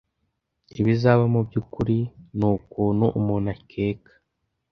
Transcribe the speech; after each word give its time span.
Ibizaba 0.79 1.23
mubyukuri 1.33 1.97
nukuntu 2.37 3.05
umuntu 3.19 3.47
akeka. 3.55 4.11